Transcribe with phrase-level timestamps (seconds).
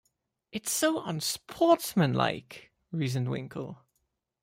[0.51, 3.85] ‘It’s so unsportsmanlike,’ reasoned Winkle.